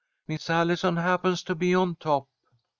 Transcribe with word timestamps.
Miss 0.27 0.49
Allison 0.49 0.97
happens 0.97 1.43
to 1.43 1.53
be 1.53 1.75
on 1.75 1.95
top." 1.95 2.27